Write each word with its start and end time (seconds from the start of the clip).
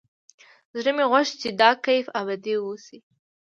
زړه 0.77 0.91
مې 0.95 1.05
غوښت 1.11 1.33
چې 1.41 1.49
دا 1.61 1.71
کيف 1.85 2.05
ابدي 2.19 2.55
واوسي. 2.57 2.99